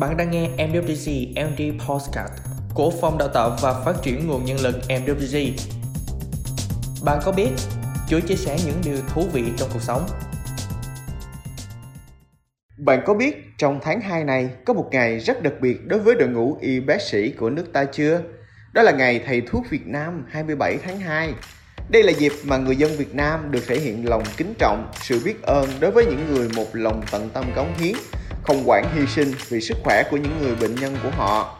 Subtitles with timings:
[0.00, 2.32] Bạn đang nghe MWG MD Postcard
[2.74, 5.52] của Phòng Đào tạo và Phát triển Nguồn Nhân lực MWG.
[7.04, 7.48] Bạn có biết
[8.08, 10.06] Chúa chia sẻ những điều thú vị trong cuộc sống?
[12.76, 16.14] Bạn có biết trong tháng 2 này có một ngày rất đặc biệt đối với
[16.14, 18.20] đội ngũ y bác sĩ của nước ta chưa?
[18.72, 21.34] Đó là ngày Thầy thuốc Việt Nam 27 tháng 2.
[21.88, 25.20] Đây là dịp mà người dân Việt Nam được thể hiện lòng kính trọng, sự
[25.24, 27.94] biết ơn đối với những người một lòng tận tâm cống hiến,
[28.44, 31.58] không quản hy sinh vì sức khỏe của những người bệnh nhân của họ.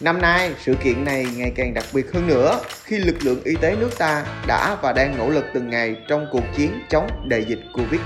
[0.00, 3.56] Năm nay, sự kiện này ngày càng đặc biệt hơn nữa khi lực lượng y
[3.60, 7.44] tế nước ta đã và đang nỗ lực từng ngày trong cuộc chiến chống đại
[7.44, 8.00] dịch Covid.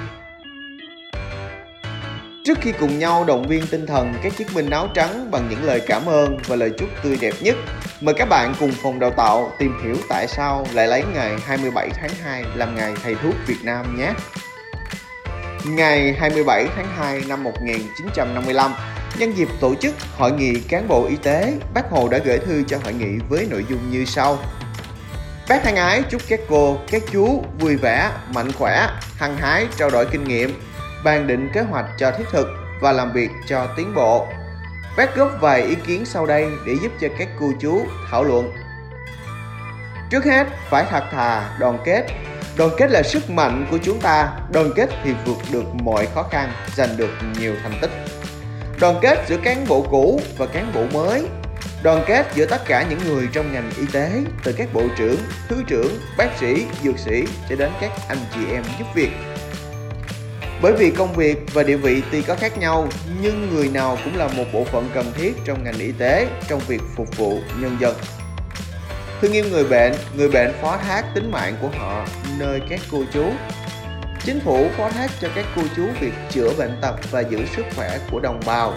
[2.45, 5.65] Trước khi cùng nhau động viên tinh thần các chiến binh áo trắng bằng những
[5.65, 7.57] lời cảm ơn và lời chúc tươi đẹp nhất,
[8.01, 11.91] mời các bạn cùng phòng đào tạo tìm hiểu tại sao lại lấy ngày 27
[11.91, 14.13] tháng 2 làm ngày thầy thuốc Việt Nam nhé.
[15.67, 18.75] Ngày 27 tháng 2 năm 1955,
[19.19, 22.63] nhân dịp tổ chức Hội nghị cán bộ y tế, Bác Hồ đã gửi thư
[22.67, 24.39] cho hội nghị với nội dung như sau.
[25.49, 29.91] Bác thân ái chúc các cô, các chú vui vẻ, mạnh khỏe, hăng hái trao
[29.91, 30.61] đổi kinh nghiệm,
[31.05, 32.49] bàn định kế hoạch cho thiết thực
[32.81, 34.27] và làm việc cho tiến bộ.
[34.97, 38.53] Bác góp vài ý kiến sau đây để giúp cho các cô chú thảo luận.
[40.11, 42.07] Trước hết, phải thật thà, đoàn kết.
[42.59, 46.23] Đoàn kết là sức mạnh của chúng ta, đoàn kết thì vượt được mọi khó
[46.23, 47.11] khăn, giành được
[47.41, 47.91] nhiều thành tích.
[48.81, 51.27] Đoàn kết giữa cán bộ cũ và cán bộ mới,
[51.83, 54.11] đoàn kết giữa tất cả những người trong ngành y tế,
[54.45, 58.41] từ các bộ trưởng, thứ trưởng, bác sĩ, dược sĩ cho đến các anh chị
[58.53, 59.11] em giúp việc
[60.65, 62.89] bởi vì công việc và địa vị tuy có khác nhau,
[63.23, 66.61] nhưng người nào cũng là một bộ phận cần thiết trong ngành y tế trong
[66.69, 67.95] việc phục vụ nhân dân.
[69.25, 72.07] Thương yêu người bệnh, người bệnh phó thác tính mạng của họ
[72.39, 73.25] nơi các cô chú.
[74.25, 77.63] Chính phủ phó thác cho các cô chú việc chữa bệnh tật và giữ sức
[77.77, 78.75] khỏe của đồng bào.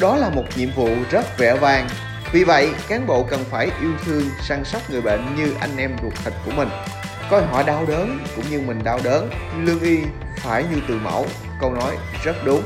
[0.00, 1.88] Đó là một nhiệm vụ rất vẻ vang.
[2.32, 5.96] Vì vậy, cán bộ cần phải yêu thương, săn sóc người bệnh như anh em
[6.02, 6.68] ruột thịt của mình
[7.30, 9.30] coi họ đau đớn cũng như mình đau đớn
[9.64, 9.98] lương y
[10.36, 11.26] phải như từ mẫu
[11.60, 12.62] câu nói rất đúng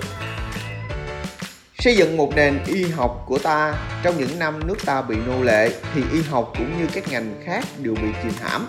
[1.85, 5.43] xây dựng một nền y học của ta trong những năm nước ta bị nô
[5.43, 8.69] lệ thì y học cũng như các ngành khác đều bị chìm hãm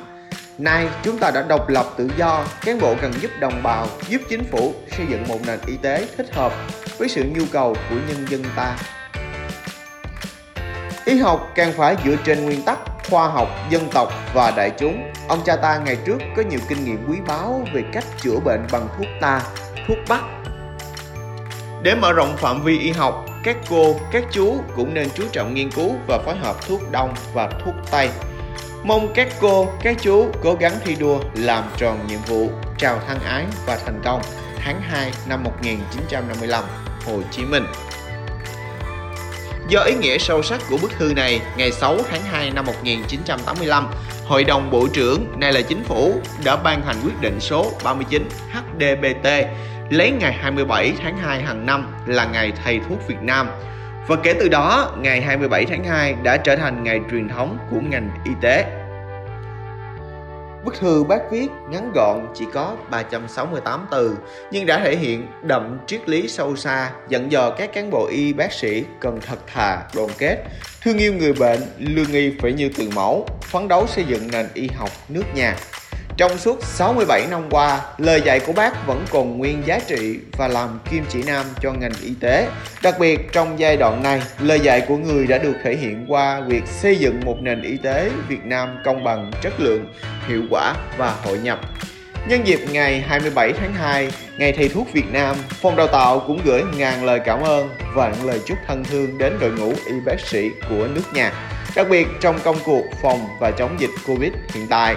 [0.57, 4.21] nay chúng ta đã độc lập tự do cán bộ cần giúp đồng bào giúp
[4.29, 6.53] chính phủ xây dựng một nền y tế thích hợp
[6.97, 8.77] với sự nhu cầu của nhân dân ta
[11.05, 15.11] y học càng phải dựa trên nguyên tắc khoa học, dân tộc và đại chúng.
[15.27, 18.67] Ông cha ta ngày trước có nhiều kinh nghiệm quý báu về cách chữa bệnh
[18.71, 19.41] bằng thuốc ta,
[19.87, 20.21] thuốc bắc.
[21.85, 25.53] Để mở rộng phạm vi y học, các cô, các chú cũng nên chú trọng
[25.53, 28.09] nghiên cứu và phối hợp thuốc đông và thuốc tây.
[28.83, 33.19] Mong các cô, các chú cố gắng thi đua làm tròn nhiệm vụ, chào thân
[33.19, 34.21] ái và thành công
[34.57, 36.63] tháng 2 năm 1955,
[37.05, 37.63] Hồ Chí Minh.
[39.67, 43.87] Do ý nghĩa sâu sắc của bức thư này, ngày 6 tháng 2 năm 1985,
[44.25, 46.13] Hội đồng Bộ trưởng, nay là Chính phủ,
[46.43, 49.27] đã ban hành quyết định số 39 HDBT
[49.89, 53.49] lấy ngày 27 tháng 2 hàng năm là ngày thầy thuốc Việt Nam.
[54.07, 57.79] Và kể từ đó, ngày 27 tháng 2 đã trở thành ngày truyền thống của
[57.89, 58.65] ngành y tế.
[60.65, 64.17] Bức thư bác viết ngắn gọn chỉ có 368 từ
[64.51, 68.33] nhưng đã thể hiện đậm triết lý sâu xa dặn dò các cán bộ y
[68.33, 70.43] bác sĩ cần thật thà, đoàn kết,
[70.81, 74.45] thương yêu người bệnh, lương y phải như từ mẫu, phấn đấu xây dựng nền
[74.53, 75.55] y học nước nhà.
[76.17, 80.47] Trong suốt 67 năm qua, lời dạy của bác vẫn còn nguyên giá trị và
[80.47, 82.47] làm kim chỉ nam cho ngành y tế.
[82.83, 86.41] Đặc biệt trong giai đoạn này, lời dạy của người đã được thể hiện qua
[86.47, 89.93] việc xây dựng một nền y tế Việt Nam công bằng, chất lượng,
[90.27, 91.59] hiệu quả và hội nhập.
[92.27, 96.39] Nhân dịp ngày 27 tháng 2, Ngày Thầy thuốc Việt Nam, Phòng Đào tạo cũng
[96.45, 99.99] gửi ngàn lời cảm ơn và những lời chúc thân thương đến đội ngũ y
[100.05, 101.31] bác sĩ của nước nhà,
[101.75, 104.95] đặc biệt trong công cuộc phòng và chống dịch Covid hiện tại.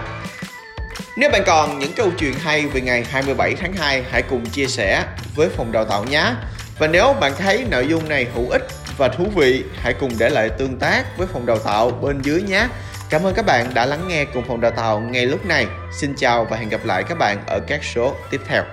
[1.19, 4.67] Nếu bạn còn những câu chuyện hay về ngày 27 tháng 2, hãy cùng chia
[4.67, 6.33] sẻ với phòng đào tạo nhé.
[6.79, 8.63] Và nếu bạn thấy nội dung này hữu ích
[8.99, 12.43] và thú vị, hãy cùng để lại tương tác với phòng đào tạo bên dưới
[12.43, 12.67] nhé.
[13.11, 15.67] Cảm ơn các bạn đã lắng nghe cùng phòng đào tạo ngay lúc này.
[15.93, 18.65] Xin chào và hẹn gặp lại các bạn ở các số tiếp theo.